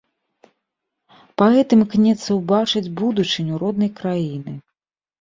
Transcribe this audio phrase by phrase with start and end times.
[1.41, 4.61] Паэт імкнецца ўбачыць будучыню роднай краіны.